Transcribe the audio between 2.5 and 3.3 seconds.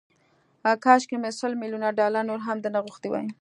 درنه غوښتي وای.